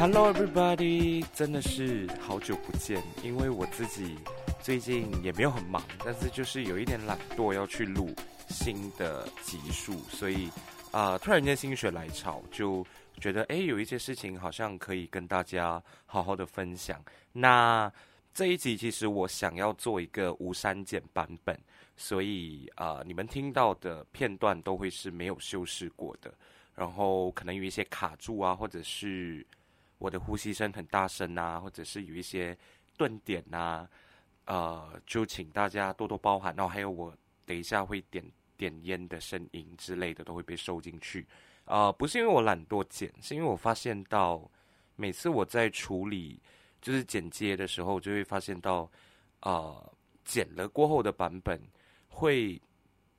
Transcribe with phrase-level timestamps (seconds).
[0.00, 4.16] Hello everybody，真的是好久不见，因为我自己
[4.62, 8.08] 最近也没有很忙，但是就是有一点懒惰要去录
[8.48, 10.48] 新的集数，所以
[10.90, 12.82] 啊、突然间心血来潮，就
[13.20, 16.98] 觉得诶，有一些事情好像可以跟大家好好的分享。
[17.30, 17.92] 那
[18.32, 21.54] 这一集其实我想要做一个无删减版本。
[21.98, 26.32] 所以啊、你们听到的片段都会是没有修饰过的，
[26.74, 29.46] 然后可能有一些卡住啊，或者是
[30.00, 32.56] 我的呼吸声很大声啊，或者是有一些
[32.96, 33.88] 顿点啊，
[34.46, 36.52] 呃，就请大家多多包涵。
[36.56, 37.14] 然后还有我
[37.44, 38.24] 等一下会点
[38.56, 41.24] 点烟的声音之类的都会被收进去。
[41.66, 44.50] 啊、呃，不是因为我懒惰剪，是因为我发现到
[44.96, 46.40] 每次我在处理
[46.80, 48.90] 就是剪接的时候，就会发现到
[49.38, 49.92] 啊、呃，
[50.24, 51.60] 剪了过后的版本。
[52.12, 52.60] 会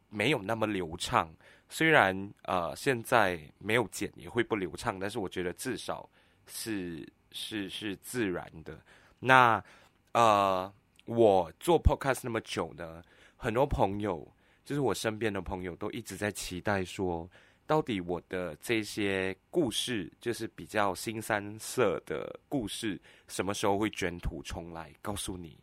[0.10, 1.34] 没有那么流畅，
[1.70, 6.08] 虽然呃现在没有剪也会不流畅，但是我觉得至少
[6.52, 8.80] 是是是自然的。
[9.20, 9.64] 那
[10.12, 10.72] 呃
[11.06, 13.02] 我做 podcast 那么久呢，
[13.38, 14.30] 很多朋友
[14.66, 17.30] 就是我身边的朋友都一直在期待说，
[17.66, 24.94] 到底我的这些故事就是比较新三色的故事，什么时候会卷土重来？
[25.02, 25.58] 告诉你，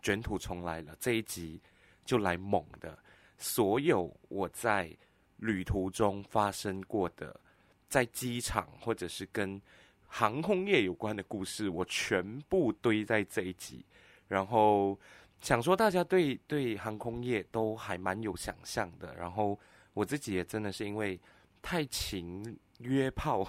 [0.00, 1.60] 卷土重来了这一集。
[2.04, 2.98] 就来猛的，
[3.36, 4.90] 所有我在
[5.36, 7.38] 旅途中发生过的，
[7.86, 9.60] 在机场或者是跟
[10.08, 13.84] 航空业有关的故事，我全部堆在这一集。
[14.26, 14.98] 然后
[15.40, 19.14] 想说，大家对对航空业都还蛮有想象的。
[19.14, 19.56] 然后
[19.94, 21.20] 我自己也真的是因为
[21.62, 23.46] 太勤约炮，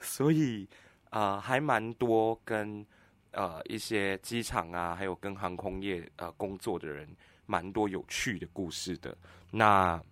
[0.00, 0.66] 所以
[1.10, 2.86] 啊、还蛮多跟
[3.32, 7.06] 呃一些机场啊，还有跟航空业呃工作的人。
[7.48, 9.16] 蛮多有趣的故事的，
[9.52, 10.02] 那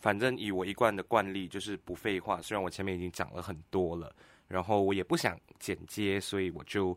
[0.00, 2.42] 反正以我一贯的惯例，就是不废话。
[2.42, 4.14] 虽然我前面已经讲了很多了，
[4.52, 6.96] 然后我也不想剪接，所以我就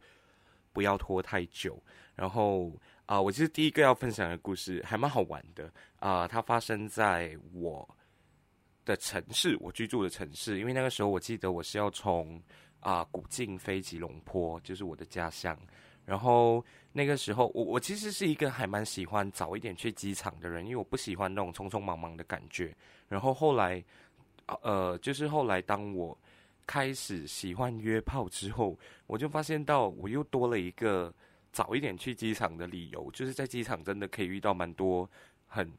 [0.74, 1.82] 不要拖太久。
[2.14, 2.70] 然后
[3.06, 7.88] 啊、我其实第一个要分享的故事还蛮好玩的啊、它发生在我
[8.84, 10.60] 的城市，我居住的城市。
[10.60, 12.42] 因为那个时候我记得我是要从
[12.82, 15.58] 啊、古晋飞吉隆坡，就是我的家乡。
[16.04, 22.76] 然后那个时候，我我其实是一个还蛮喜欢早一点去机场的人，因为我不喜欢那种匆匆忙忙的感觉。
[23.08, 23.84] 然后后来，
[24.62, 26.16] 呃，就是后来当我
[26.66, 28.78] 开始喜欢约炮之后，
[29.08, 31.14] 我就发现到我又多了一个
[31.52, 35.10] 早一点去机场的理由，就是在机场真的可以遇到蛮多
[35.48, 35.72] 很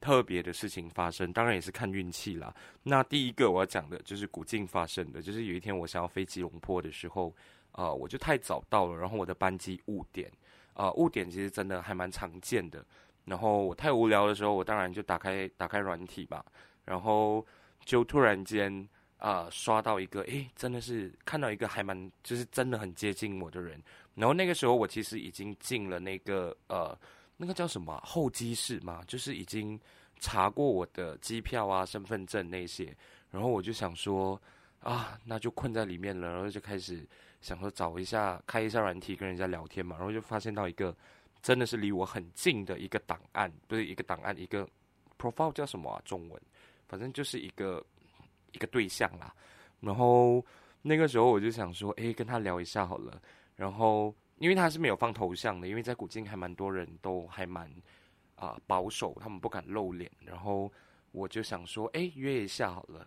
[0.00, 2.54] 特别的事情发生，当然也是看运气啦。
[2.82, 7.34] 那第一个我要讲的就是古晋发生的，就是有一天我想要飞吉隆坡的时候。
[7.72, 10.28] 啊、我就太早到了，然后我的班机误点，
[10.74, 12.84] 啊、误点其实真的还蛮常见的。
[13.24, 16.44] 然后我太无聊的时候，我当然就打开打开软体吧，
[16.84, 17.46] 然后
[17.84, 18.86] 就突然间
[19.20, 23.80] 啊、刷到一个，诶，真的是看到一个还蛮就是真的很接近我的人。
[24.14, 26.98] 然后那个时候我其实已经进了那个呃
[27.36, 29.78] 那个叫什么候机室嘛，就是已经
[30.18, 32.96] 查过我的机票啊、身份证那些。
[33.30, 34.40] 然后我就想说
[34.80, 37.06] 啊，那就困在里面了，然后就开始。
[37.42, 40.94] 想说找一下开一下软体跟人家聊天嘛，然后就发现到一个
[41.40, 44.68] 真的是离我很近的一个档案，不是一个档案，一个
[45.18, 46.02] profile 叫什么啊？
[46.04, 46.38] 中文，
[46.86, 47.82] 反正就是一个
[48.52, 49.34] 一个对象啦。
[49.80, 50.44] 然后
[50.82, 53.20] 那个时候我就想说，诶，跟他聊一下好了。
[53.56, 57.70] 然后因为他是没有放头像的，因为在古晋还蛮多人都还蛮
[58.36, 60.10] 啊、保守，他们不敢露脸。
[60.24, 60.72] 然后
[61.12, 63.06] 我就想说，诶，约一下好了。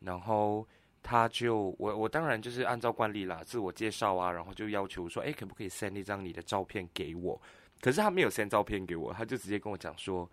[0.00, 0.66] 然后。
[1.06, 7.38] 他就我我当然就是按照惯例啦，自我介绍啊，然后就要求说，哎，可不可以 send 一张你的照片给我？
[7.82, 10.26] 可是他没有 send 照片给我，他就直接跟我讲说，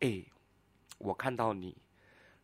[0.00, 0.22] 哎，
[0.98, 1.74] 我看到你，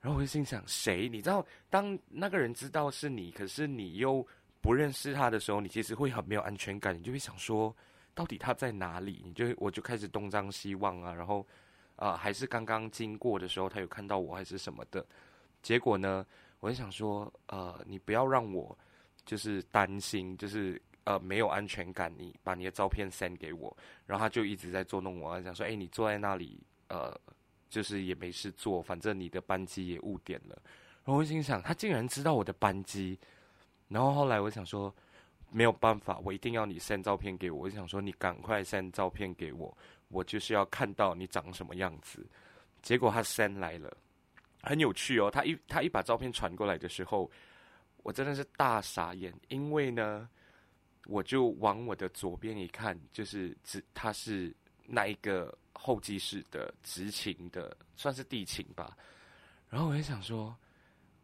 [0.05, 1.09] 然后我就心想，谁？
[1.09, 4.25] 你知道，当那个人知道是你，可是你又
[4.61, 7.75] 不认识他的时候，你其实会很没有安全感，你就会想说，
[8.13, 9.23] 到底他在哪里？
[9.25, 11.47] 你就我就开始东张西望啊，然后
[11.97, 15.07] 啊、还是刚刚经过的时候，他有看到我还是什么的，
[15.63, 16.27] 结果呢？
[16.61, 18.77] 我就想说，呃，你不要让我
[19.25, 22.13] 就是担心，就是呃没有安全感。
[22.19, 23.75] 你把你的照片 send 给我，
[24.07, 27.19] 然后他就一直在捉弄我，想说，哎，你坐在那里，呃，
[27.69, 30.61] 就是也没事做，反正你的班机也误点了。
[31.05, 33.19] 然后我心想，他竟然知道我的班机。
[33.89, 34.95] 然后后来我想说，
[35.51, 37.61] 没有办法，我一定要你 send 照片给我。
[37.61, 39.77] 我想说，你赶快 send 照片给我，
[40.09, 42.27] 我就是要看到你长什么样子。
[42.83, 43.95] 结果他 send 来了。
[44.63, 47.31] 很有趣哦，他一他一把照片传过来的时候，
[48.03, 50.27] 我真的是大傻眼，因为呢，
[51.05, 54.57] 我就往我的左边一看，就是只他是
[54.87, 58.97] 那一个候机室的执勤的，算是地勤吧。
[59.69, 60.57] 然后我就想说，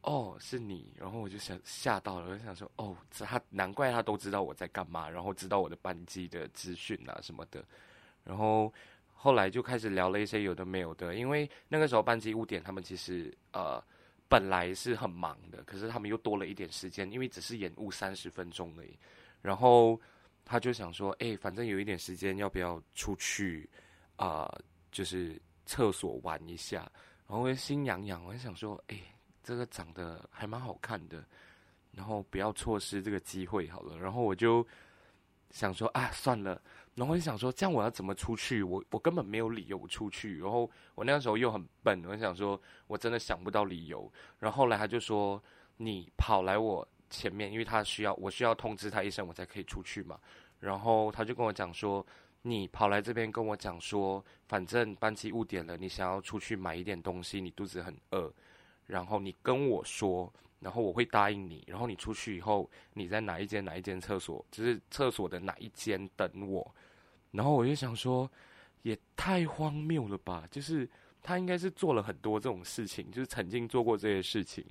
[0.03, 0.93] 哦，是你。
[0.97, 7.65] 然后我就想吓到了，我就想说，哦，他难怪他都知道我在干嘛，然后知道我的班机的资讯啊什么的。
[8.25, 8.73] 然后
[9.15, 13.83] 后来就开始聊了一些有的没有的，因为那个时候班机误点，他们其实呃
[14.29, 18.99] 本来是很忙的，可是他们又多了一点时间，因为只是延误三十分钟而已。
[19.43, 20.01] 然后
[20.45, 23.69] 他就想说，哎，反正有一点时间，要不要出去
[24.21, 24.49] 啊、
[24.93, 26.81] 就是厕所玩一下。
[27.27, 28.99] 然后我心痒痒，我想说，哎，
[29.43, 31.25] 这个长得还蛮好看的，
[31.93, 33.97] 然后不要错失这个机会好了。
[33.97, 34.67] 然后我就
[35.51, 36.61] 想说，啊，算了。
[36.97, 38.63] 然后我就想说，这样我要怎么出去？
[38.63, 40.39] 我我根本没有理由出去。
[40.39, 44.13] 然后我那个时候又很笨，我想说，我真的想不到理由。
[44.39, 45.43] 然后后来他就说，
[45.79, 50.19] 你跑来我前面，因为他需要，我需要通知他一声，我才可以出去嘛。
[50.59, 52.05] 然后他就跟我讲说，
[52.43, 58.33] 你跑来这边跟我讲说，反正班机误点了，你想要出去买一点东西，你肚子很饿，
[58.87, 60.33] 然后你跟我说。
[60.61, 66.75] 然后我会答应你，然后你出去以后，你在哪一间哪一间厕所，就是厕所的哪一间等我。
[67.31, 68.31] 然后我就想说，
[68.83, 70.47] 也太荒谬了吧！
[70.51, 70.87] 就是
[71.23, 74.63] 他应该是做了很多这种事情，就是曾经做过这些事情，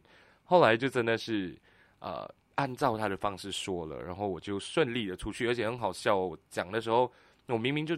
[0.43, 1.59] 后来就真的是
[1.97, 6.37] 呃按照他的方式说了，然后我就顺利的出去，而且很好笑哦。
[6.51, 7.11] 讲的时候，
[7.53, 7.97] 我明明就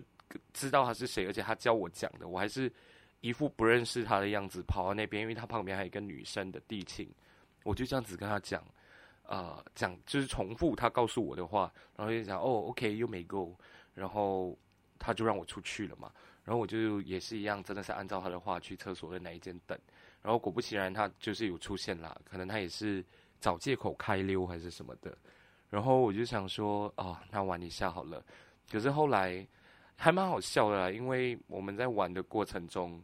[0.53, 2.71] 知道他是谁，而且他教我讲的，我还是
[3.19, 7.09] 一副不认识他的样子跑到那边，因为他旁边还有一个女生的地勤。
[7.63, 8.63] 我就这样子跟他讲，
[9.23, 13.55] 呃，讲就是重复他告诉我的话，然后就讲哦，OK，you may go，
[13.93, 14.57] 然后
[14.97, 16.11] 他就让我出去了嘛，
[16.43, 19.77] 然后我就也是一样，真的是按照他的话去厕所的哪一间等，
[20.23, 23.05] 然后果不其然，他就是有出现啦，可能他也是
[23.39, 25.15] 找借口开溜还是什么的，
[25.69, 28.25] 然后我就想说，哦，那玩一下好了，
[28.71, 29.45] 可是后来
[29.95, 33.03] 还蛮好笑的啦，因为我们在玩的过程中，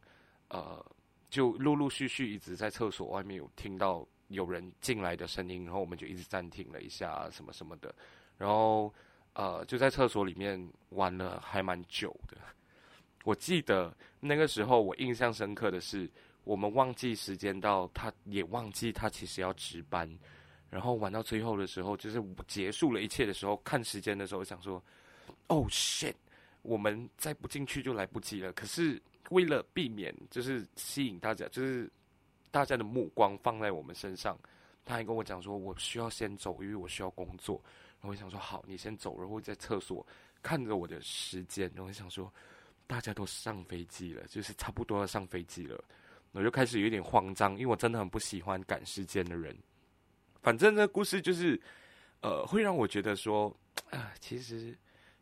[0.50, 0.86] 呃，
[1.30, 4.08] 就陆陆续续一直在厕所外面有听到。
[4.30, 7.96] 有人进来的声音，然后我们就一直暂停了一下，什么什么的，
[8.38, 8.94] 然后
[9.32, 12.36] 呃就在厕所里面玩了还蛮久的。
[13.24, 16.12] 我记得那个时候我印象深刻的是，
[16.44, 20.06] 我们忘记时间到，他也忘记他其实要值班，
[20.70, 24.84] 然后玩到最后的时候，就是结束了一切的时候，看时间的时候想说
[25.48, 26.16] ，Oh shit，
[26.62, 28.54] 我们再不进去就来不及了。
[28.54, 31.90] 可是为了避免就是吸引大家，就是。
[32.50, 34.40] 大家的目光放在我们身上，
[34.86, 37.62] 他还跟我讲说：“我需要先走，因为我需要工作。”
[38.00, 40.04] 然后我想说：“好，你先走。”然后在厕所
[40.42, 42.34] 看着我的时间，然后想说
[42.88, 45.84] ：“大家都上飞机了，就是差不多要上飞机了。”
[46.32, 49.56] 我就开始有点慌张，因为我真的很不喜欢赶时间的人。
[50.42, 51.62] 反正这故事就是，
[52.22, 53.56] 呃，会让我觉得说，
[53.92, 54.76] 啊，其实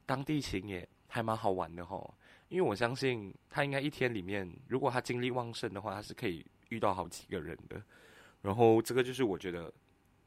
[0.05, 2.09] 当地勤也还蛮好玩的齁。
[2.49, 6.45] 因为我相信他应该一天里面，如果他精力旺盛的话，他是可以。
[6.69, 7.79] 遇到好几个人的，
[8.41, 9.71] 然后这个就是我觉得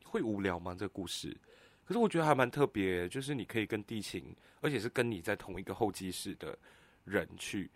[0.05, 0.73] 会无聊吗？
[0.73, 1.37] 这个故事，
[1.85, 6.57] 可是我觉得还蛮特别，就是你可以跟地勤，而且是跟你在同一个候机室的
[7.05, 7.69] 人去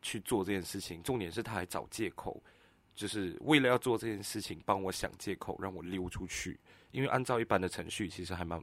[0.00, 1.02] 去做这件事情。
[1.02, 2.40] 重点是他还找借口，
[2.94, 6.60] 就是为了要做这件事情，帮我想借口让我溜出去。
[6.92, 8.62] 因为按照一般的程序，其实还蛮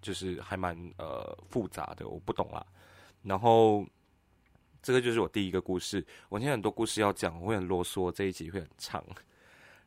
[0.00, 2.66] 就是还蛮呃复杂的，我不懂啦。
[3.22, 3.86] 然后。
[4.80, 6.06] 这个就是我第一个故事。
[6.28, 9.04] 我现在很多故事要讲，我会很啰嗦，这一集会很长。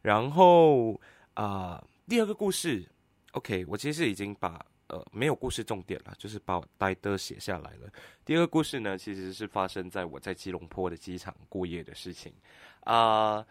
[0.01, 0.99] 然后
[1.33, 2.85] 啊、第二个故事
[3.31, 7.89] ，OK，我其实已经把呃没有故事重点了，就是把我待的写下来了。
[8.25, 12.33] 第二个故事呢，其实是发生在我在吉隆坡的机场过夜的事情
[12.81, 13.43] 啊、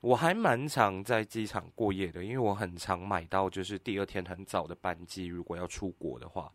[0.00, 6.52] 我还蛮常在机场过夜的，因为我很常买到就是第二天很早的班机，如果要出国的话。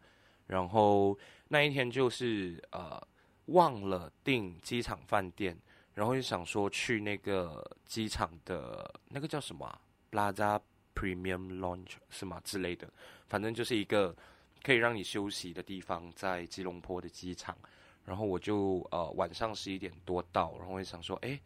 [0.47, 1.17] 然后
[1.47, 3.01] 那一天就是呃。
[3.47, 5.57] 忘了订机场饭店，
[5.95, 10.61] 然后就想说去那个机场的那个叫什么啊，Plaza
[10.95, 12.87] Premium Lounge 是吗之类的，
[13.27, 14.15] 反正就是一个
[14.63, 17.57] 可以让你休息的地方，在吉隆坡的机场。
[18.05, 21.37] 然后我就呃晚上十一点多到，然后我就想说，哎，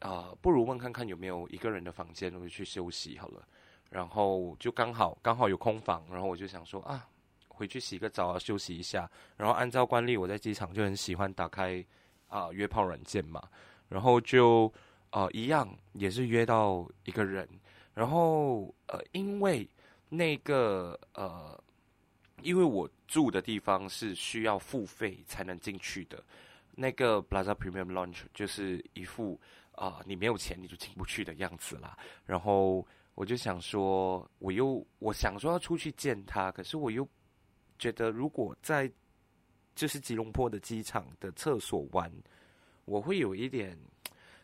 [0.00, 3.46] 啊、不如问看看有没有一个人的房间，我就去休息好了。
[3.88, 7.06] 然后就刚好刚好有空房，然后我就想说啊。
[7.48, 9.06] 回去洗个澡啊，休息一下。
[9.36, 11.84] 然后按照惯例，我在机场就很喜欢打开
[12.26, 13.42] 啊、约炮软件嘛。
[13.86, 14.72] 然后就
[15.10, 17.46] 呃一样，也是约到一个人。
[17.92, 19.68] 然后呃，因为
[20.08, 21.62] 那个呃，
[22.40, 26.24] 因为我住的地方是需要付费才能进去的。
[26.74, 29.38] 那个 Plaza Premium Lounge 就是一副
[29.86, 31.96] 啊、你没有钱你就进不去的样子啦。
[32.24, 37.08] 然后我就想说，我又我想说要出去见他，可是我又。
[37.78, 38.92] 觉得如果在
[39.74, 42.12] 就是吉隆坡的机场的厕所玩，
[42.84, 43.74] 我会有一点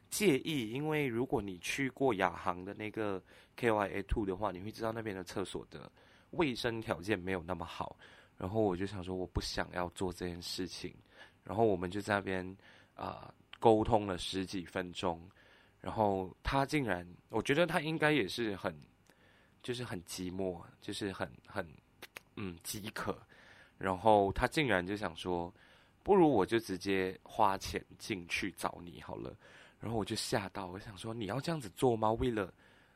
[0.08, 3.22] 介意，因为如果你去过亚航的那个
[3.54, 5.92] K Y A Two 的话，你会知道那边的厕所的
[6.30, 7.98] 卫生条件没有那么好。
[8.38, 10.96] 然后我就想说，我不想要做这件事情。
[11.44, 12.56] 然后我们就在那边
[12.94, 15.20] 啊、沟通了十几分钟。
[15.80, 18.76] 然后他竟然，我觉得他应该也是很，
[19.62, 21.66] 就是很寂寞，就是很很
[22.36, 23.16] 嗯饥渴。
[23.78, 25.52] 然后他竟然就想说，
[26.02, 29.36] 不如我就直接花钱进去找你好了。
[29.78, 32.10] 然后我就吓到，我想说你要这样子做吗？
[32.12, 32.52] 为了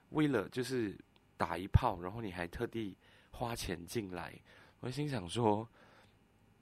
[0.09, 0.99] 为了就是
[1.37, 2.97] 打一炮，然后你还特地
[3.31, 4.35] 花钱进来，
[4.81, 5.69] 我心想说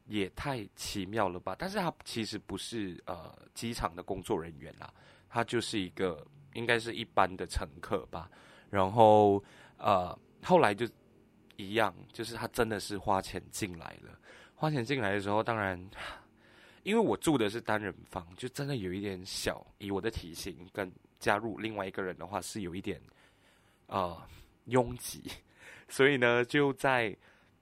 [0.08, 1.54] 也太奇妙了吧。
[1.56, 4.92] 但是他其实不是呃机场的工作人员啦，
[5.28, 8.28] 他就是一个应该是一般的乘客吧。
[8.68, 9.42] 然后
[9.76, 10.88] 呃后来就
[11.56, 14.18] 一样，就是他真的是花钱进来了。
[14.54, 15.80] 花钱进来的时候，当然。
[16.84, 19.66] 因为我住的是单人房，就真的有一点小。
[19.76, 22.98] 以我的体型跟加入另外一个人的话，是有一点
[23.88, 24.16] 呃
[24.66, 25.30] 拥挤，
[25.88, 27.14] 所以呢，就在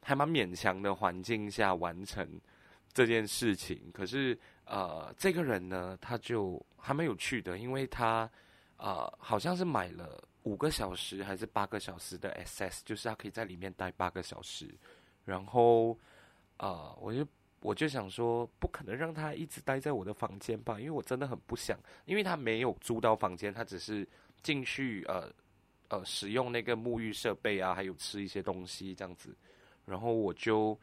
[0.07, 2.41] 还蛮勉强的环境下完成
[2.93, 3.91] 这件事情。
[3.93, 8.31] 可是呃，这个人呢，他就还蛮有趣的，因为他
[8.77, 14.73] 呃好像是买了五个小时还是八个小时的 SS，就是他可以在里面待八个小时。
[15.25, 15.99] 然后
[16.59, 17.27] 呃，我就。
[17.63, 24.07] 我就想说，不可能让他一直待在我的房间吧，因为我真的很不想，因为他没有租到房间，他只是
[24.41, 25.29] 进去呃
[25.89, 29.35] 呃使用那个沐浴设备啊，还有吃一些东西这样子，
[29.87, 30.79] 然后我就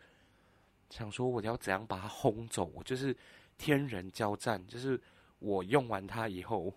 [0.90, 2.72] 想说，我要怎样把他轰走？
[2.74, 3.16] 我就是
[3.58, 5.00] 天人交战，就是
[5.38, 6.74] 我用完他以后，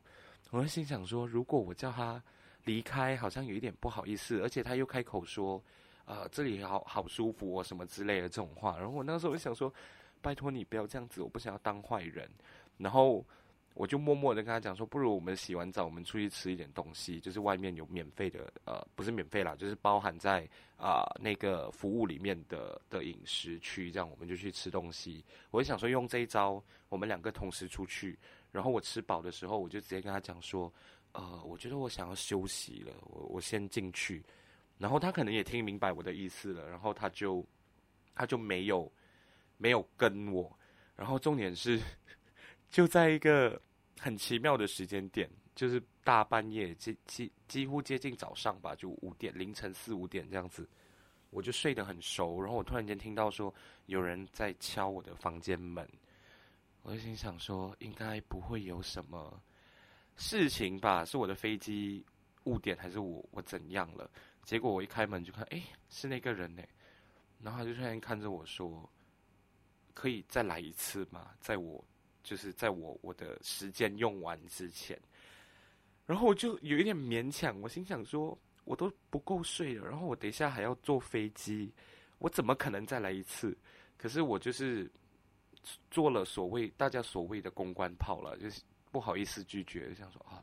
[0.50, 2.22] 我就心想说，如果我叫他
[2.64, 5.62] 离开，好像有一点不好意思，而且他又开口说。
[6.06, 8.78] 啊、呃，这里好好舒服哦，什么之类的这种话。
[8.78, 9.74] 然后我那时候就想说，
[10.22, 12.30] 拜托你不要这样子，我不想要当坏人。
[12.78, 13.24] 然后
[13.76, 25.22] 我就默默的跟他讲说，不如我们洗完澡，我们出去吃一点东西，就是外面有免费的，呃，不是免费啦，就是包含在啊、那个服务里面的的饮食区，这样我们就去吃东西。
[25.50, 28.18] 我就想说用这一招，我们两个同时出去，
[28.50, 30.72] 然后我吃饱的时候，我就直接跟他讲说，
[31.12, 34.24] 呃，我觉得我想要休息了，我我先进去。
[34.78, 37.46] 然后他可能也听明白我的意思了，然后他就
[38.14, 38.90] 他就没有
[39.58, 40.58] 没有跟我，
[40.94, 41.78] 然后重点是
[42.70, 43.58] 就在一个
[43.98, 50.68] 很奇妙的时间点，就是大半夜几几几乎接近早上吧，就五点凌晨四五点这样子，
[51.30, 53.52] 我就睡得很熟，然后我突然间听到说
[53.86, 55.88] 有人在敲我的房间门，
[56.82, 59.42] 我就心想说应该不会有什么
[60.16, 62.04] 事情吧，是我的飞机
[62.44, 64.10] 误点还是我我怎样了？
[64.44, 66.62] 结果我一开门就看，哎，是那个人呢。
[67.42, 68.88] 然后他就突然看着我说
[69.92, 71.32] ：“可以再来一次吗？
[71.38, 71.84] 在我
[72.26, 75.00] 就是在我我的时间用完之前。”
[76.04, 81.72] 然后我就有一点勉强，我心想说：“我都不够睡了，然后我等一下还要坐飞机，
[82.18, 83.56] 我怎么可能再来一次？”
[83.96, 84.90] 可是我就是
[85.90, 90.42] 做了所谓大家所谓的公关炮了，就是不好意思拒绝，就想说啊，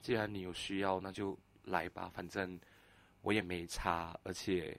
[0.00, 2.58] 既然你有需要，那就来吧，反正。
[3.24, 4.76] 我也没差，而且，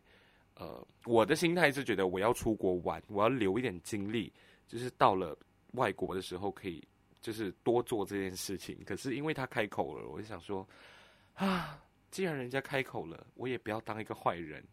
[0.56, 4.34] 呃，我的心态是觉得我要出国玩，我要留一点精力，
[4.68, 5.34] 就是到了
[5.74, 6.82] 外国的时候可以，
[7.22, 8.78] 就是多做这件事情。
[8.86, 10.68] 可是因为他开口了，我就想说，
[11.36, 14.64] 啊，既然人家开口了，我也不要当一个坏人，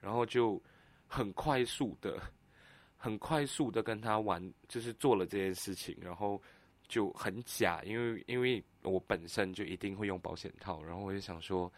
[0.00, 0.62] 然后就
[1.06, 2.18] 很快速的、
[2.96, 6.40] 很快速的跟他玩，就是做了这件事情，然后
[6.88, 11.72] 就很假，因为因为我本身就一定会用保险套，然后我就想说，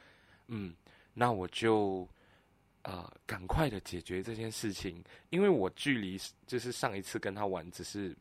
[0.47, 0.75] 嗯。
[1.17, 2.09] 那我就，
[2.83, 5.01] 呃，赶快的解决这件事情，
[5.31, 8.17] 因为我距离就是上一次跟他玩只是，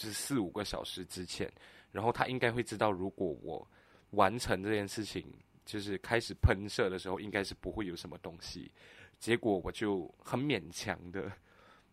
[0.00, 1.50] 就是四五个小时之前，
[1.92, 3.66] 然后他应该会知道，如果我
[4.10, 5.24] 完成这件事情，
[5.66, 8.72] 就是开始喷射的时候，应该是不会有什么东西。
[9.18, 11.30] 结果我就很勉强的，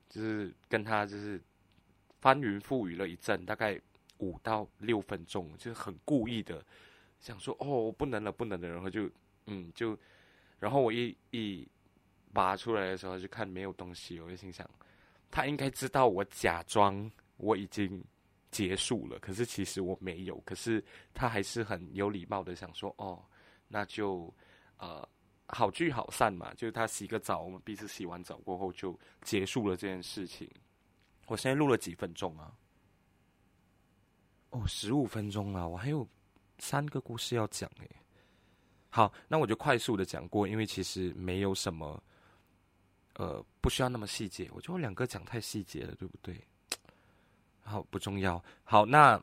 [0.08, 1.42] 就是跟他就是
[2.22, 3.80] 翻云覆雨了一阵，大概
[4.20, 6.66] 五到六分钟，就是很故意的
[7.20, 9.10] 想说，哦，我不能了，不能了，然后就。
[9.50, 9.98] 嗯，就，
[10.60, 11.66] 然后我一一
[12.34, 14.70] 拔出来的时候，就看没有东西，我就心想，
[15.32, 18.04] 他应该知道我假装我已经
[18.52, 23.24] 结束了，可是其实我没有，可是他还是很有礼貌的想说，哦，
[23.68, 24.34] 那就
[24.78, 25.08] 呃
[25.48, 30.50] 好聚好散嘛，就是他洗个澡，我们彼此洗完澡过后就结束了这件事情。
[31.28, 32.54] 我现在录了几分钟啊？
[34.52, 36.08] 哦，十五分钟了，我还有
[36.58, 37.90] 三个故事要讲诶。
[38.90, 42.02] 好，那我就快速的讲过，因为其实没有什么，
[43.16, 44.50] 呃，不需要那么细节。
[44.54, 46.42] 我觉得我两个讲太细节了，对不对？
[47.70, 48.42] 好，不重要。
[48.64, 49.22] 好，那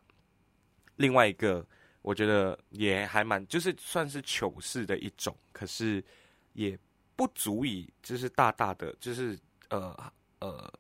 [0.96, 1.66] 另外一个
[2.02, 6.04] 我觉得也还蛮，就是算是糗事的一种，可是
[6.52, 6.78] 也
[7.16, 9.38] 不足以就是大大的，就是
[9.70, 10.70] 呃呃，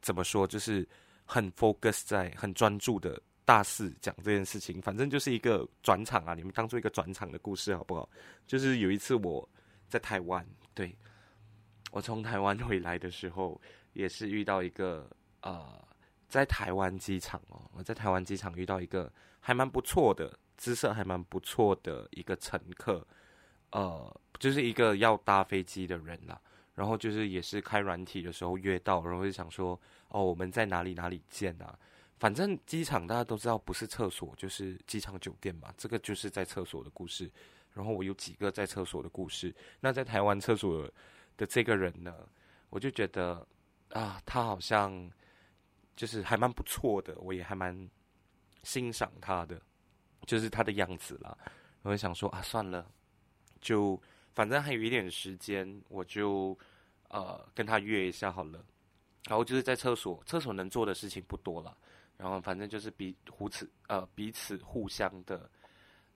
[0.00, 0.88] 怎么说，就是
[1.26, 4.80] 很 focus 在很专注的大肆讲这件事情。
[4.80, 8.08] 反正就是一个转场啊，你们当做一个转场的故事好不好？
[8.46, 9.46] 就是有一次我
[9.90, 10.42] 在台湾，
[10.72, 10.96] 对，
[11.90, 13.60] 我从台湾回来的时候，
[13.92, 15.06] 也是遇到一个
[15.42, 15.84] 呃。
[16.34, 23.06] 在台湾机场哦，我在台湾机场遇到一个还蛮不错的姿色，还蛮不错的一个乘客，
[23.70, 26.36] 呃，就是一个要搭飞机的人啦。
[26.74, 31.78] 然后就是也是开软体的时候约到，然后就想说，哦，我们在哪里哪里见啊？
[32.18, 35.72] 反正机场大家都知道，不是厕所就是机场酒店嘛。
[35.76, 37.30] 这个就是在厕所的故事。
[37.74, 39.54] 然后我有几个在厕所的故事。
[39.78, 40.90] 那在台湾厕所
[41.36, 42.12] 的这个人呢，
[42.70, 43.46] 我就觉得
[43.90, 45.08] 啊，他好像。
[45.96, 47.88] 就是还蛮不错的，我也还蛮
[48.62, 49.60] 欣赏他的，
[50.26, 51.36] 就是他的样子啦。
[51.82, 52.90] 我就想说啊，算了，
[53.60, 54.00] 就
[54.34, 56.58] 反正还有一点时间，我就
[57.08, 58.64] 呃跟他约一下好了。
[59.28, 61.76] 然后就是在厕所，厕所能做的事情不多了。
[62.16, 65.50] 然后反正就是彼互此呃彼此互相的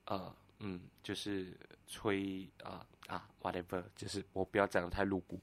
[0.05, 5.41] 呃嗯，就是吹啊啊 whatever，就是我不要讲得太露骨。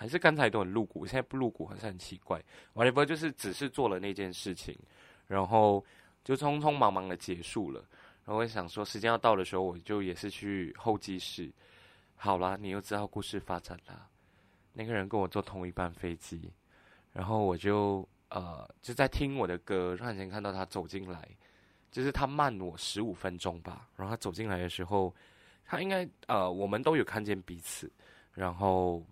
[0.00, 2.42] 还是刚才都很露骨，现在不露骨好像很奇怪。
[2.72, 4.74] whatever 就是只是做了那件事情，
[5.26, 5.84] 然后
[6.24, 7.84] 就匆匆忙忙的结束了。
[8.24, 11.52] 然后我想说，时间要到的时候，我就也是去候机室。
[12.16, 14.08] 好啦，你又知道故事发展了。
[14.72, 16.50] 那个人跟我坐同一班飞机，
[17.12, 21.28] 然后我就呃就在听我的歌，突然间看到他走进来，
[21.90, 23.86] 就是他慢我十五分钟吧。
[23.96, 25.14] 然后他走进来的时候，
[25.66, 27.92] 他应该呃我们都有看见彼此，
[28.32, 29.04] 然后。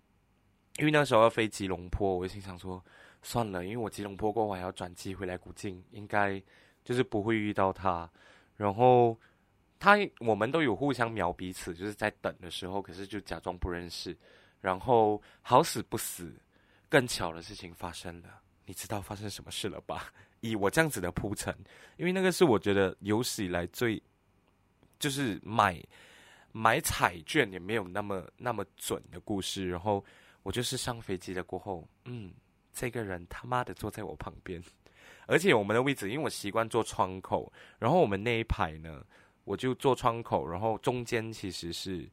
[0.79, 2.81] 因为那时候要飞吉隆坡，我就心想说，
[3.21, 6.41] 算了，因为我吉隆坡过完要转机回来古晋，应该
[6.85, 8.09] 就是不会遇到他。
[8.55, 9.19] 然后
[9.77, 14.17] 他我们都有互相瞄彼此，就是在等的时候，可是就假装不认识。
[14.61, 16.33] 然后好死不死，
[16.87, 18.41] 更巧的事情发生了。
[18.65, 20.13] 你知道发生什么事了吧？
[20.39, 21.53] 以我这样子的铺陈，
[21.97, 24.01] 因为那个是我觉得有史以来最，
[24.97, 25.77] 就是买
[26.53, 29.67] 买彩券也没有那么那么准的故事。
[29.67, 30.01] 然后。
[30.43, 32.31] 我就是上飞机了过后，嗯，
[32.73, 34.63] 这个人他妈的坐在我旁边，
[35.27, 39.05] 而且我们的位置，因为我习惯坐窗口，然后我们那一排呢，
[39.43, 42.09] 我就坐窗口，然后中间其实是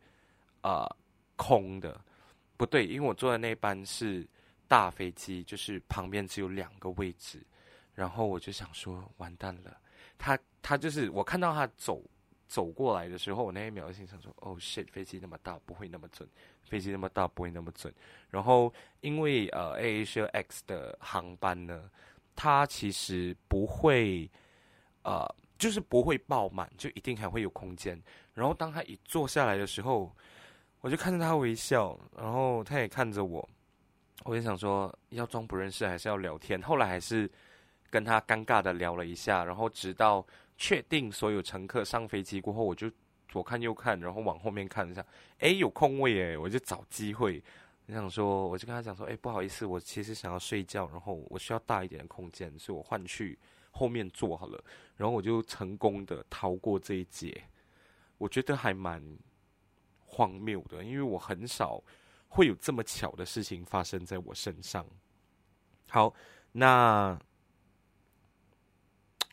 [0.60, 0.96] 啊、呃、
[1.36, 2.00] 空的，
[2.56, 4.26] 不对，因为我坐的那班是
[4.68, 7.40] 大飞机，就是旁边只有两个位置，
[7.94, 9.78] 然后我就想说完蛋了，
[10.18, 12.02] 他他就是我看到他走
[12.46, 16.28] 走过来的时候，我那一秒心想说，哦，shit，飞机那么大，不会那么准。
[16.62, 17.92] 飞机那么大，不会那么准。
[18.30, 21.90] 然后，因为呃 AA 是 X 的航班呢，
[22.34, 24.28] 它其实不会，
[25.02, 25.24] 呃，
[25.58, 28.00] 就是不会爆满，就一定还会有空间。
[28.34, 30.12] 然后，当他一坐下来的时候，
[30.80, 33.48] 我就看着他微笑，然后他也看着我，
[34.24, 36.60] 我就想说，要装不认识还是要聊天？
[36.62, 37.30] 后来还是
[37.90, 42.90] 跟他尴尬的聊了一下，然后直到确定所有乘客上飞机过后，我就。
[43.28, 45.04] 左看右看，然后往后面看一下，
[45.40, 47.42] 哎，有空位哎，我就找机会。
[47.86, 53.36] 我想说，我就跟他讲说，哎，不好意思，我其实想要睡觉，然后我需要大一点的空间，所以我换去
[53.72, 54.64] 后面坐好了。
[54.96, 57.42] 然后我就成功的逃过这一劫，
[58.16, 59.02] 我觉得还蛮
[59.98, 61.82] 荒谬的，因为我很少
[62.28, 64.86] 会有这么巧的事情发生在我身上。
[65.88, 66.14] 好，
[66.52, 67.18] 那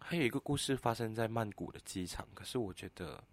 [0.03, 3.23] 还有一个故事发生在曼谷的机场，可是我觉得。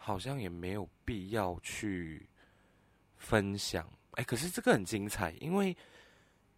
[0.00, 2.26] 好像也没有必要去
[3.18, 5.76] 分享，哎，可是这个很精彩，因为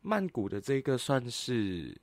[0.02, 1.98] 曼谷的这个算是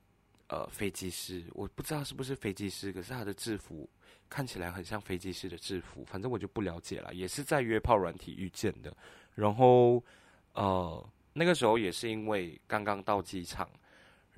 [0.48, 3.88] 呃飞机师，我不知道是不是飞机师，可是他的制服
[4.28, 8.94] 看起来很像飞机师的制服，反正我就不了解了，也是在约炮软体遇见的，
[9.34, 10.04] 然后
[10.52, 13.70] 呃那个时候也是因为刚刚到机场，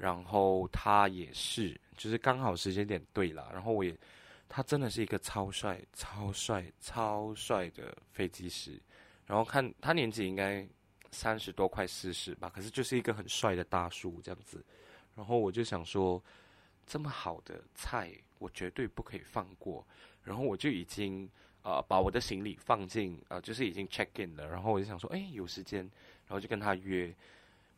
[0.01, 3.95] 然后他也是就是刚好时间点对了，然后我也。
[4.53, 8.83] 他真的是一个超帅、超帅、超帅的飞机师，
[9.25, 10.67] 然后看他年纪应该
[11.13, 14.61] 三十多，快四十吧，可是就是一个很帅的大叔这样子。
[15.15, 16.21] 然后我就想说，
[16.85, 19.87] 这么好的菜，我绝对不可以放过。
[20.25, 21.31] 然后我就已经
[21.63, 24.49] 呃把我的行李放进呃就是已经 check in 了。
[24.49, 25.89] 然后我就想说，哎，有时间，
[26.27, 27.15] 然后就跟他约。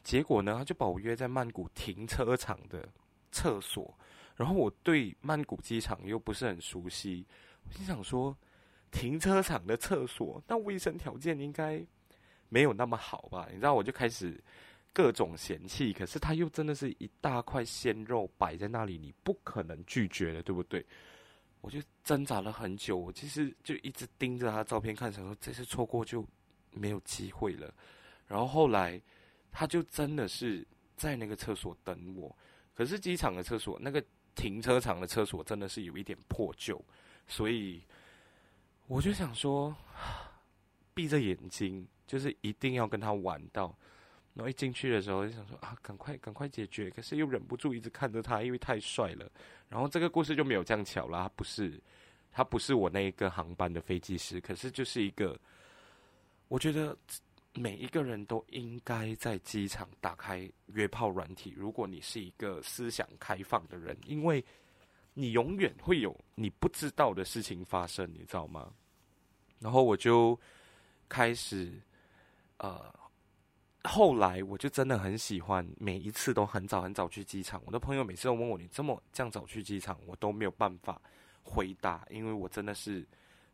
[0.02, 2.88] 结果呢，他就把我约在曼谷停车场的
[3.30, 3.96] 厕所。
[4.34, 7.26] 然后我对曼谷机场又不是很熟悉，
[7.64, 8.36] 我心想说，
[8.90, 11.84] 停车场的厕所那卫生条件应该
[12.48, 13.46] 没有那么好吧？
[13.50, 14.42] 你知道，我就开始
[14.92, 15.92] 各种嫌弃。
[15.92, 20.84] 可是他又真的是一大块鲜肉摆在那里，你不可能拒绝的，对不对？
[21.60, 26.26] 我就挣扎了很久，我其实就一直盯着他照片看，想说这次错过就
[26.72, 27.72] 没有机会了。
[28.26, 29.00] 然后后来，
[29.52, 32.34] 他就真的是在那个厕所等我。
[32.74, 34.02] 可是机场的厕所，那个
[34.34, 36.82] 停车场的厕所真的是有一点破旧，
[37.28, 37.82] 所以
[38.86, 39.76] 我就想说，
[40.94, 43.76] 闭着眼睛，就是一定要跟他玩到。
[44.34, 49.30] 然后一进去的时候就想说啊，赶快赶快解决，可是又忍不住一直看着他，因为太帅了。
[49.68, 51.78] 然后这个故事就没有这样巧了，他不是
[52.32, 55.38] 他不是我那一个航班的飞机师，可是就是一个，
[56.48, 56.96] 我觉得
[57.54, 61.52] 每一个人都应该在机场打开约炮软体。
[61.56, 64.44] 如果你是一个思想开放的人，因为
[65.14, 68.72] 你永远会有你不知道的事情发生，你知道吗？
[69.58, 70.38] 然后我就
[71.08, 71.80] 开始
[72.58, 72.92] 呃。
[73.84, 77.60] 后来我就真的很喜欢，每一次都很早很早去机场。
[77.66, 81.02] 我的朋友每次都问我：“你这么这样早去机场？”我都没有办法
[81.42, 83.04] 回答，因为我真的是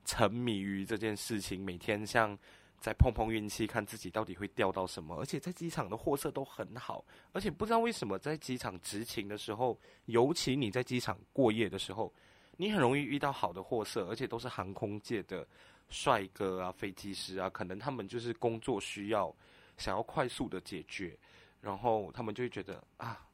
[0.05, 1.65] 沉迷于这件事情。
[1.65, 2.39] 每天像
[2.81, 5.17] 再碰碰运气，看自己到底会钓到什么。
[5.17, 12.13] 而且在机场的货色都很好，而且不知道为什么在机场执勤的时候，尤其你在机场过夜的时候，
[12.57, 15.47] 你很容易遇到好的货色，而且都是航空界的
[15.89, 19.35] 帅哥啊、飞机师啊，可能他们就是工作需要。
[19.77, 21.17] 想要快速的解决，
[21.61, 23.25] 然后他们就会觉得啊，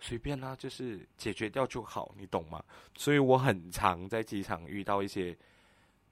[0.00, 2.60] 随便啦，就是解决掉就好，你懂吗？
[2.96, 5.38] 所以我很常在机场遇到一些，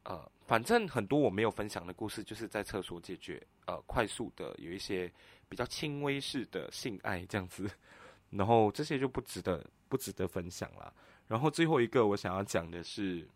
[0.04, 5.10] 呃，反正很多我没有分享的故事，就是在厕所解决，呃，快速的有一些
[5.48, 7.70] 比较轻微式的性爱这样子，
[8.30, 10.92] 然后这些就不值得不值得分享了。
[11.28, 13.26] 然后最后一个我想要讲的是，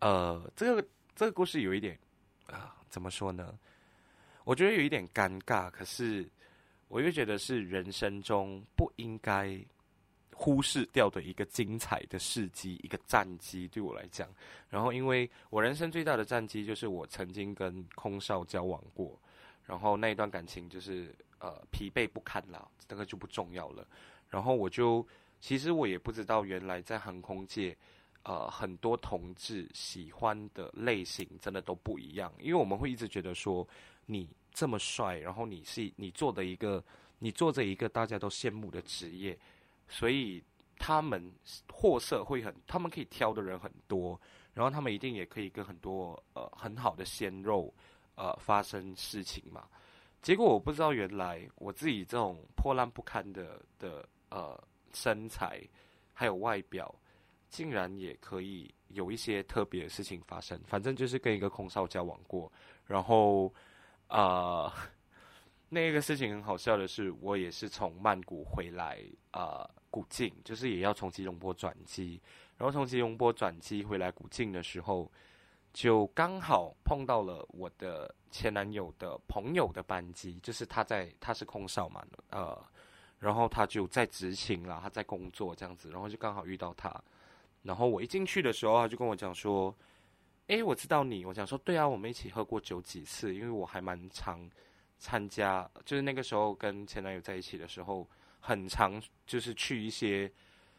[0.00, 1.98] 呃，这个这个故事有一点
[2.46, 3.58] 啊，怎么说呢？
[4.44, 6.28] 我觉得有一点尴尬，可是
[6.88, 9.58] 我又觉得是人生中不应该
[10.38, 14.28] 忽视掉的一个精彩的事迹，一个战绩对我来讲。
[14.70, 19.18] 然后，因为我人生最大的战绩就是我曾经跟空少交往过，
[19.66, 23.84] 然后那一段感情就是呃疲惫不堪了，这个就不重要了。
[24.30, 25.04] 然后我就
[25.40, 27.76] 其实我也不知道，原来在航空界
[28.22, 33.66] 呃很多同志喜欢的类型真的都不一样，因为我们会一直觉得说
[34.06, 34.28] 你。
[34.50, 36.82] 这么帅，然后你是你做的一个，
[37.20, 39.38] 你做着一个大家都羡慕的职业，
[39.88, 40.42] 所以
[40.78, 41.32] 他们
[41.72, 44.20] 货色会很，他们可以挑的人很多，
[44.54, 47.72] 然后他们一定也可以跟很多呃很好的鲜肉
[48.14, 49.66] 呃发生事情嘛。
[50.22, 55.60] 结果我不知道，原来我自己这种破烂不堪的的呃身材
[56.12, 56.94] 还有外表，
[57.48, 60.60] 竟然也可以有一些特别的事情发生。
[60.66, 62.52] 反正就是跟一个空少交往过，
[62.86, 63.52] 然后。
[64.10, 64.72] 啊、
[65.68, 68.98] 那个事情很好笑的是，我也是从曼谷回来，
[69.32, 72.20] 呃，古晋就是也要从吉隆坡转机，
[72.56, 75.10] 然后从吉隆坡转机回来古晋的时候，
[75.72, 82.58] 就刚好碰到了我的前男友的朋友的班机，就是他在他是空少嘛，呃，
[83.18, 86.94] 然后他就在执勤啦，他在工作这样子，然后就刚好遇到他，
[87.62, 89.74] 然后我一进去的时候，他就跟我讲说。
[90.48, 91.26] 诶，我知道你。
[91.26, 94.40] 我想说，对啊，我们一起喝过酒几次，因为我还蛮常
[94.98, 98.06] 参加，就是那个时候跟前男友在一起的时候，
[98.40, 100.30] 很常就是去一些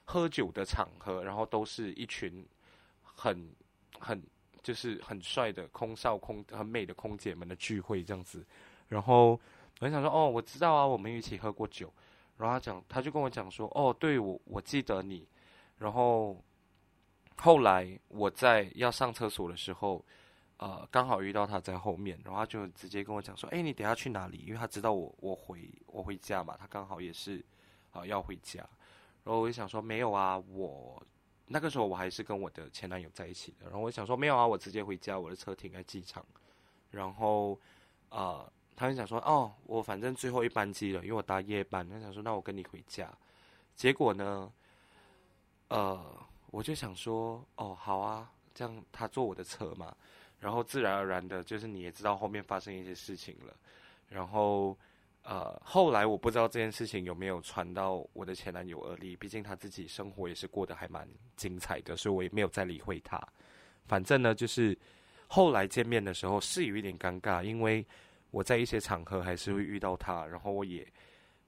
[0.06, 2.46] 喝酒的场合，然后都是一群
[3.02, 3.52] 很
[4.00, 4.22] 很
[4.62, 8.46] 就是很帅的空少空很美的空姐们的聚会这样子。
[8.88, 9.40] 然后
[9.80, 11.92] 我想说，哦，我知道啊，我们一起喝过酒。
[12.38, 15.28] 然后他讲，他就跟我讲说，哦，对，我我记得你。
[15.78, 16.42] 然后。
[17.42, 20.04] 后来我在要上厕所的时候，
[20.60, 27.42] 呃，刚好遇到他在后面，然后他就直接跟我讲说：“哎，你等下去哪里？”因为他知道我我回我回家嘛，他刚好也是
[27.92, 28.60] 啊、要回家。
[29.24, 31.02] 然后我就想说：“没有啊，我
[31.48, 36.26] 那个时候我还是跟我的前男友在一起的。”然后我想说：“没有啊，我直接回家，我的车停在机场。”
[36.92, 37.58] 然后
[38.10, 43.10] 呃，他就想说：“哦，我反正最后一班机了，因为我搭夜班。”他想说：“那我跟你回家。”
[43.76, 44.52] 结果呢，
[45.70, 46.26] 呃。
[46.52, 49.96] 我就想说，哦，好啊，这样他坐我的车嘛，
[50.40, 53.56] 然后自然而然的，就是你也知道后面发生一些事情了，
[54.08, 54.78] 然后，
[55.24, 63.22] 呃，后来我不知道这件事情有没有传到我的前男友耳里，毕竟他自己生活也是过得还蛮精彩的，所以我也没有再理会他。
[63.86, 64.78] 反正呢，就是
[65.28, 67.86] 后来见面的时候是有一点尴尬，因为
[68.32, 70.88] 我在一些场合还是会遇到他，然后我也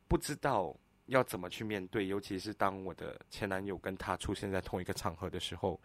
[0.08, 0.76] 不知道。
[1.08, 2.08] 要怎么去面对？
[2.08, 5.78] 尤其是当我的前男友跟他出现在同一个场合的时候，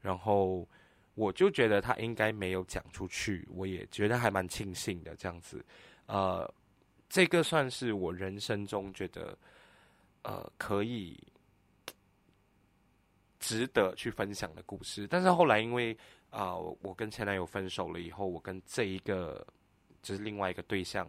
[0.00, 0.66] 然后
[1.14, 5.14] 我就觉得他应该没有讲出去，我也觉得还蛮庆幸的。
[5.16, 5.64] 这样子，
[6.06, 6.52] 呃，
[7.08, 9.36] 这个算是我人生中觉得，
[10.22, 11.16] 呃，可以
[13.38, 15.06] 值得去分享的故事。
[15.06, 15.96] 但是后来因为
[16.30, 19.46] 啊、呃，我跟前男友分手了以后，我跟这一个
[20.02, 21.08] 就是另外一个对象，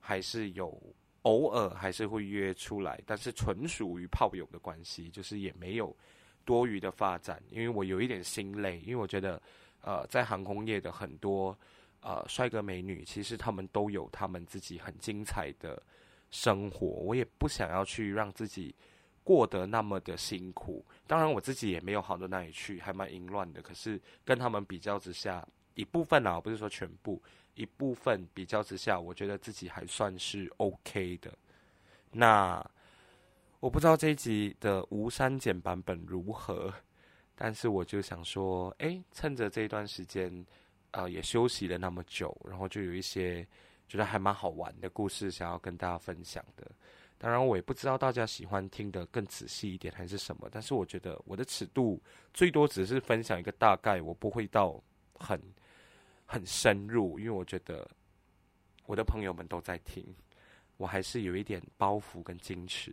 [0.00, 0.80] 还是有
[1.22, 5.96] 偶尔还是会约出来，但是纯属于炮友的关系，就是也没有
[6.44, 7.42] 多余的发展。
[7.50, 9.40] 因为我有一点心累，因为我觉得
[9.82, 11.56] 呃，在航空业的很多
[12.00, 15.82] 呃帅哥美女，其实他们都有他们自己很精彩的
[16.30, 18.74] 生活，我也不想要去让自己
[19.22, 20.84] 过得那么的辛苦。
[21.06, 23.62] 当然，我自己也没有好到哪里去，还蛮淫乱的。
[23.62, 27.22] 可是跟他们比较之下，一部分啊，不是说全部，
[27.54, 31.32] 一部分比较之下，我觉得自己还算是 OK 的。
[32.10, 32.64] 那
[33.64, 36.70] 我不知道这一集的无删减版本如何，
[37.34, 40.44] 但是我就想说，诶，趁着这段时间，
[40.90, 43.46] 呃，也休息了那么久，然后就有一些。
[43.86, 46.70] 觉得还蛮好玩的故事，想要跟大家分享的。
[47.18, 50.48] 当然，我也不知道大家喜欢听的更仔细一点还是什么。
[50.50, 54.82] 但是，我觉得我的尺度最多只是分享一个大概，我不会到
[55.14, 55.40] 很
[56.26, 57.88] 很深入，因为我觉得
[58.86, 60.04] 我的朋友们都在听，
[60.76, 62.92] 我还是有一点包袱跟矜持。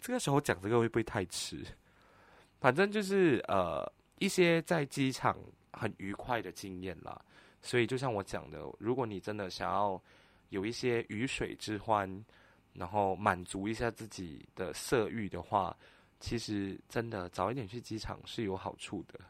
[0.00, 1.64] 这个时候讲这个会不会太迟？
[2.60, 5.36] 反正就是呃一些在机场
[5.72, 7.20] 很愉快的经验啦。
[7.62, 10.02] 所以，就像我讲的，如果你真的想要
[10.48, 12.24] 有一些鱼水之欢，
[12.72, 15.76] 然后满足一下自己的色欲的话，
[16.20, 19.20] 其实真的早一点去机场是有好处的。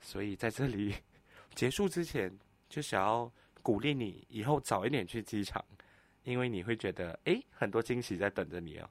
[0.00, 0.94] 所以在这里
[1.56, 2.32] 结束之前，
[2.68, 3.28] 就想要
[3.62, 5.64] 鼓励你以后早一点去机场，
[6.22, 8.88] 因为你会觉得，诶，很多惊喜在等着你哦。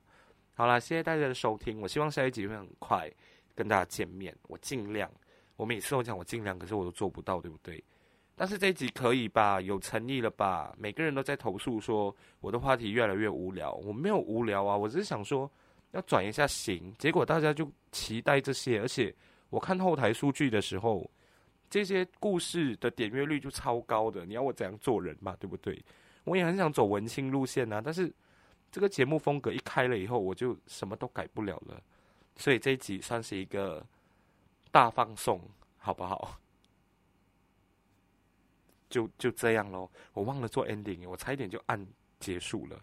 [0.61, 3.11] 好啦，谢谢大家的收听，我希望下一集会很快
[3.55, 5.09] 跟大家见面，我尽量。
[5.55, 7.83] 我每次都讲我尽量，可是我都做不到，对不对？
[8.35, 9.59] 但是这一集可以吧？
[9.59, 10.71] 有诚意了吧？
[10.77, 13.73] 每个人都在投诉说我的话题越来越无聊。
[13.73, 15.51] 我没有无聊啊，我只是想说
[15.93, 16.93] 要转一下型。
[16.99, 19.11] 结果大家就期待这些，而且
[19.49, 21.09] 我看后台数据的时候，
[21.71, 24.27] 这些故事的点阅率就超高的。
[24.27, 25.35] 你要我怎样做人嘛？
[25.39, 25.83] 对不对？
[26.23, 28.13] 我也很想走文青路线啊，但是
[28.71, 31.81] 这个节目风格一开了以后，我就什么都改不了了。
[32.37, 33.85] 所以这一集算是一个
[34.71, 35.41] 大放送，
[35.77, 36.37] 好不好？
[38.89, 41.85] 就就这样喽，我忘了做 ending，我差一点就按
[42.19, 42.79] 结束了。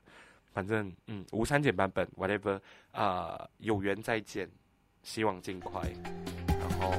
[0.52, 2.60] 反正嗯，无删减版本，whatever，
[2.92, 4.50] 啊、有缘再见，
[5.02, 5.82] 希望尽快，
[6.46, 6.92] 然后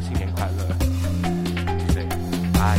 [0.00, 0.68] 新年快乐。
[1.94, 2.06] 对，
[2.52, 2.76] 拜